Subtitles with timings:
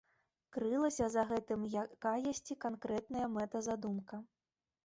[0.55, 4.15] Крылася за гэтым якаясьці канкрэтная мэта-задумка.